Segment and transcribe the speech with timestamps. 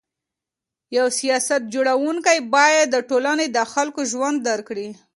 [0.97, 4.87] یو سیاست جوړونکی باید د ټولني د خلکو ژوند درک کړي.